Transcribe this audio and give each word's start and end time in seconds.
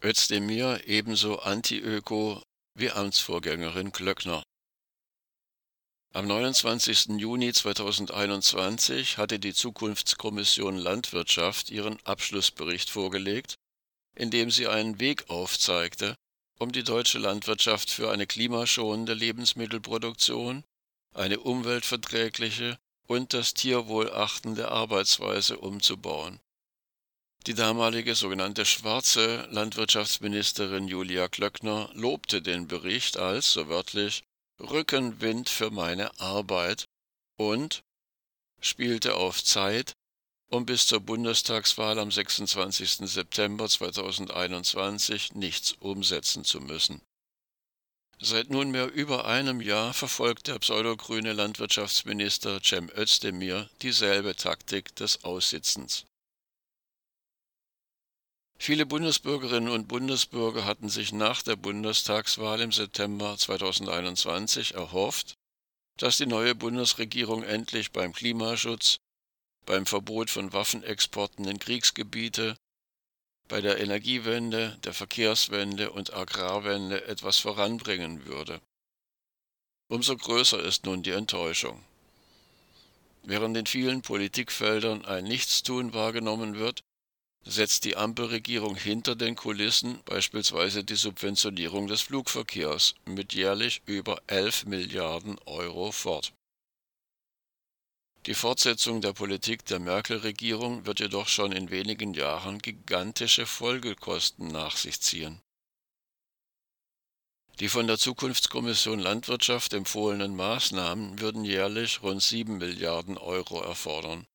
Özdemir 0.00 0.82
ebenso 0.86 1.40
Anti-Öko 1.40 2.40
wie 2.74 2.92
Amtsvorgängerin 2.92 3.90
Glöckner. 3.90 4.44
Am 6.14 6.28
29. 6.28 7.18
Juni 7.18 7.52
2021 7.52 9.18
hatte 9.18 9.40
die 9.40 9.52
Zukunftskommission 9.52 10.76
Landwirtschaft 10.76 11.70
ihren 11.70 11.98
Abschlussbericht 12.06 12.90
vorgelegt, 12.90 13.56
in 14.14 14.30
dem 14.30 14.52
sie 14.52 14.68
einen 14.68 15.00
Weg 15.00 15.28
aufzeigte, 15.30 16.14
um 16.60 16.70
die 16.70 16.84
deutsche 16.84 17.18
Landwirtschaft 17.18 17.90
für 17.90 18.12
eine 18.12 18.28
klimaschonende 18.28 19.14
Lebensmittelproduktion, 19.14 20.62
eine 21.12 21.40
umweltverträgliche 21.40 22.78
und 23.08 23.34
das 23.34 23.52
Tierwohl 23.52 24.12
achtende 24.12 24.70
Arbeitsweise 24.70 25.58
umzubauen. 25.58 26.38
Die 27.46 27.54
damalige 27.54 28.14
sogenannte 28.14 28.66
schwarze 28.66 29.46
Landwirtschaftsministerin 29.50 30.88
Julia 30.88 31.28
Klöckner 31.28 31.90
lobte 31.94 32.42
den 32.42 32.66
Bericht 32.66 33.16
als, 33.16 33.52
so 33.52 33.68
wörtlich, 33.68 34.22
Rückenwind 34.60 35.48
für 35.48 35.70
meine 35.70 36.18
Arbeit 36.20 36.84
und 37.36 37.82
spielte 38.60 39.14
auf 39.14 39.42
Zeit, 39.42 39.92
um 40.50 40.66
bis 40.66 40.86
zur 40.86 41.00
Bundestagswahl 41.00 41.98
am 41.98 42.10
26. 42.10 43.08
September 43.08 43.68
2021 43.68 45.34
nichts 45.34 45.72
umsetzen 45.72 46.44
zu 46.44 46.60
müssen. 46.60 47.00
Seit 48.20 48.50
nunmehr 48.50 48.90
über 48.92 49.26
einem 49.26 49.60
Jahr 49.60 49.94
verfolgt 49.94 50.48
der 50.48 50.58
pseudogrüne 50.58 51.34
Landwirtschaftsminister 51.34 52.60
Cem 52.60 52.90
Özdemir 52.96 53.70
dieselbe 53.80 54.34
Taktik 54.34 54.96
des 54.96 55.22
Aussitzens. 55.22 56.07
Viele 58.60 58.86
Bundesbürgerinnen 58.86 59.70
und 59.70 59.86
Bundesbürger 59.86 60.64
hatten 60.64 60.88
sich 60.88 61.12
nach 61.12 61.42
der 61.42 61.56
Bundestagswahl 61.56 62.60
im 62.60 62.72
September 62.72 63.36
2021 63.38 64.74
erhofft, 64.74 65.34
dass 65.96 66.16
die 66.16 66.26
neue 66.26 66.54
Bundesregierung 66.54 67.44
endlich 67.44 67.92
beim 67.92 68.12
Klimaschutz, 68.12 68.98
beim 69.64 69.86
Verbot 69.86 70.30
von 70.30 70.52
Waffenexporten 70.52 71.46
in 71.46 71.58
Kriegsgebiete, 71.58 72.56
bei 73.48 73.60
der 73.60 73.80
Energiewende, 73.80 74.76
der 74.84 74.92
Verkehrswende 74.92 75.90
und 75.90 76.12
Agrarwende 76.12 77.06
etwas 77.06 77.38
voranbringen 77.38 78.26
würde. 78.26 78.60
Umso 79.88 80.16
größer 80.16 80.62
ist 80.62 80.84
nun 80.84 81.02
die 81.02 81.12
Enttäuschung. 81.12 81.82
Während 83.22 83.56
in 83.56 83.66
vielen 83.66 84.02
Politikfeldern 84.02 85.04
ein 85.04 85.24
Nichtstun 85.24 85.94
wahrgenommen 85.94 86.56
wird, 86.56 86.82
setzt 87.44 87.84
die 87.84 87.96
Ampelregierung 87.96 88.76
hinter 88.76 89.16
den 89.16 89.34
Kulissen 89.34 90.00
beispielsweise 90.04 90.84
die 90.84 90.96
Subventionierung 90.96 91.86
des 91.86 92.02
Flugverkehrs 92.02 92.94
mit 93.06 93.32
jährlich 93.32 93.82
über 93.86 94.20
11 94.26 94.66
Milliarden 94.66 95.38
Euro 95.46 95.92
fort. 95.92 96.32
Die 98.26 98.34
Fortsetzung 98.34 99.00
der 99.00 99.12
Politik 99.12 99.64
der 99.64 99.78
Merkel-Regierung 99.78 100.84
wird 100.84 101.00
jedoch 101.00 101.28
schon 101.28 101.52
in 101.52 101.70
wenigen 101.70 102.12
Jahren 102.12 102.58
gigantische 102.58 103.46
Folgekosten 103.46 104.48
nach 104.48 104.76
sich 104.76 105.00
ziehen. 105.00 105.40
Die 107.60 107.68
von 107.68 107.86
der 107.86 107.98
Zukunftskommission 107.98 109.00
Landwirtschaft 109.00 109.72
empfohlenen 109.72 110.36
Maßnahmen 110.36 111.20
würden 111.20 111.44
jährlich 111.44 112.02
rund 112.02 112.22
7 112.22 112.58
Milliarden 112.58 113.16
Euro 113.16 113.62
erfordern 113.62 114.26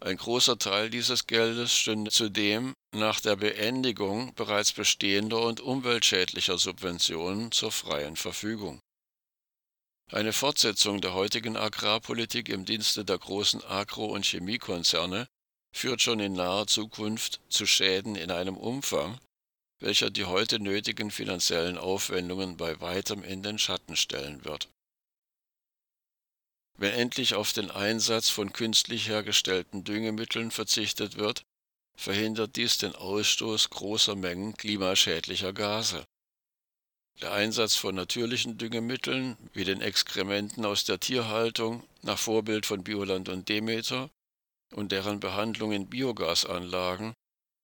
ein 0.00 0.16
großer 0.16 0.58
Teil 0.58 0.88
dieses 0.88 1.26
Geldes 1.26 1.74
stünde 1.74 2.10
zudem 2.10 2.74
nach 2.92 3.20
der 3.20 3.36
Beendigung 3.36 4.34
bereits 4.34 4.72
bestehender 4.72 5.42
und 5.42 5.60
umweltschädlicher 5.60 6.56
Subventionen 6.56 7.52
zur 7.52 7.70
freien 7.70 8.16
Verfügung. 8.16 8.80
Eine 10.10 10.32
Fortsetzung 10.32 11.00
der 11.00 11.14
heutigen 11.14 11.56
Agrarpolitik 11.56 12.48
im 12.48 12.64
Dienste 12.64 13.04
der 13.04 13.18
großen 13.18 13.62
Agro- 13.64 14.12
und 14.12 14.24
Chemiekonzerne 14.24 15.26
führt 15.72 16.00
schon 16.00 16.18
in 16.18 16.32
naher 16.32 16.66
Zukunft 16.66 17.40
zu 17.48 17.66
Schäden 17.66 18.16
in 18.16 18.30
einem 18.30 18.56
Umfang, 18.56 19.20
welcher 19.78 20.10
die 20.10 20.24
heute 20.24 20.58
nötigen 20.58 21.10
finanziellen 21.10 21.78
Aufwendungen 21.78 22.56
bei 22.56 22.80
weitem 22.80 23.22
in 23.22 23.42
den 23.42 23.58
Schatten 23.58 23.96
stellen 23.96 24.44
wird 24.44 24.68
wenn 26.80 26.94
endlich 26.94 27.34
auf 27.34 27.52
den 27.52 27.70
Einsatz 27.70 28.30
von 28.30 28.54
künstlich 28.54 29.06
hergestellten 29.06 29.84
Düngemitteln 29.84 30.50
verzichtet 30.50 31.18
wird, 31.18 31.42
verhindert 31.94 32.56
dies 32.56 32.78
den 32.78 32.94
Ausstoß 32.94 33.68
großer 33.68 34.16
Mengen 34.16 34.56
klimaschädlicher 34.56 35.52
Gase. 35.52 36.06
Der 37.20 37.32
Einsatz 37.32 37.76
von 37.76 37.94
natürlichen 37.94 38.56
Düngemitteln 38.56 39.36
wie 39.52 39.64
den 39.64 39.82
Exkrementen 39.82 40.64
aus 40.64 40.84
der 40.84 40.98
Tierhaltung 40.98 41.86
nach 42.00 42.18
Vorbild 42.18 42.64
von 42.64 42.82
Bioland 42.82 43.28
und 43.28 43.50
Demeter 43.50 44.08
und 44.72 44.90
deren 44.90 45.20
Behandlung 45.20 45.72
in 45.72 45.86
Biogasanlagen 45.90 47.12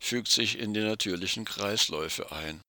fügt 0.00 0.28
sich 0.28 0.56
in 0.56 0.72
die 0.72 0.82
natürlichen 0.82 1.44
Kreisläufe 1.44 2.30
ein 2.30 2.60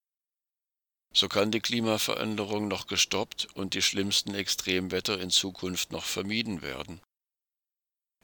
so 1.13 1.27
kann 1.27 1.51
die 1.51 1.59
Klimaveränderung 1.59 2.67
noch 2.67 2.87
gestoppt 2.87 3.47
und 3.53 3.73
die 3.73 3.81
schlimmsten 3.81 4.33
Extremwetter 4.33 5.19
in 5.19 5.29
Zukunft 5.29 5.91
noch 5.91 6.05
vermieden 6.05 6.61
werden. 6.61 7.01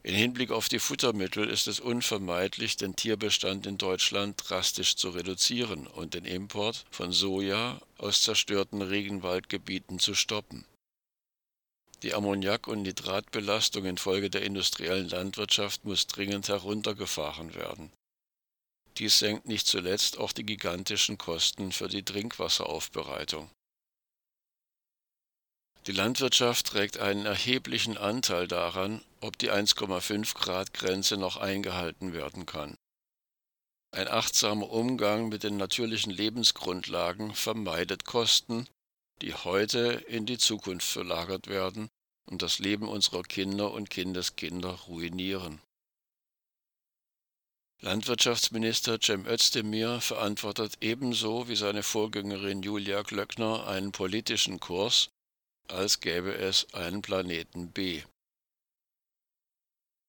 In 0.03 0.15
Hinblick 0.15 0.51
auf 0.51 0.69
die 0.69 0.79
Futtermittel 0.79 1.49
ist 1.49 1.67
es 1.67 1.81
unvermeidlich, 1.81 2.77
den 2.77 2.95
Tierbestand 2.95 3.65
in 3.67 3.77
Deutschland 3.77 4.41
drastisch 4.47 4.95
zu 4.95 5.09
reduzieren 5.09 5.85
und 5.85 6.13
den 6.13 6.23
Import 6.23 6.85
von 6.91 7.11
Soja 7.11 7.81
aus 7.97 8.21
zerstörten 8.21 8.81
Regenwaldgebieten 8.81 9.99
zu 9.99 10.13
stoppen. 10.13 10.63
Die 12.03 12.13
Ammoniak- 12.13 12.67
und 12.67 12.83
Nitratbelastung 12.83 13.85
infolge 13.85 14.29
der 14.29 14.43
industriellen 14.43 15.09
Landwirtschaft 15.09 15.83
muss 15.83 16.07
dringend 16.07 16.47
heruntergefahren 16.47 17.53
werden 17.55 17.91
dies 18.99 19.19
senkt 19.19 19.47
nicht 19.47 19.67
zuletzt 19.67 20.17
auch 20.17 20.31
die 20.31 20.45
gigantischen 20.45 21.17
Kosten 21.17 21.71
für 21.71 21.87
die 21.87 22.03
Trinkwasseraufbereitung. 22.03 23.49
Die 25.87 25.93
Landwirtschaft 25.93 26.67
trägt 26.67 26.97
einen 26.97 27.25
erheblichen 27.25 27.97
Anteil 27.97 28.47
daran, 28.47 29.01
ob 29.21 29.37
die 29.37 29.51
1,5 29.51 30.35
Grad 30.35 30.73
Grenze 30.73 31.15
noch 31.15 31.37
eingehalten 31.37 32.11
werden 32.13 32.45
kann. 32.45 32.75
Ein 33.91 34.09
achtsamer 34.09 34.69
Umgang 34.69 35.29
mit 35.29 35.43
den 35.43 35.55
natürlichen 35.55 36.11
Lebensgrundlagen 36.11 37.33
vermeidet 37.33 38.03
Kosten, 38.03 38.67
die 39.21 39.33
heute 39.33 40.03
in 40.07 40.25
die 40.25 40.37
Zukunft 40.37 40.87
verlagert 40.87 41.47
werden 41.47 41.87
und 42.25 42.41
das 42.41 42.59
Leben 42.59 42.89
unserer 42.89 43.23
Kinder 43.23 43.71
und 43.71 43.89
Kindeskinder 43.89 44.71
ruinieren. 44.71 45.61
Landwirtschaftsminister 47.81 48.99
Cem 48.99 49.25
Özdemir 49.27 50.01
verantwortet 50.01 50.77
ebenso 50.81 51.47
wie 51.47 51.55
seine 51.55 51.83
Vorgängerin 51.83 52.63
Julia 52.63 53.03
Glöckner 53.03 53.67
einen 53.67 53.91
politischen 53.91 54.59
Kurs, 54.59 55.09
als 55.67 55.99
gäbe 55.99 56.33
es 56.33 56.73
einen 56.73 57.01
Planeten 57.01 57.71
B 57.71 58.01